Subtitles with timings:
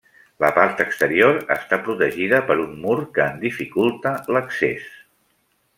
[0.43, 4.89] La part exterior està protegida per un mur que en dificulta l'accés.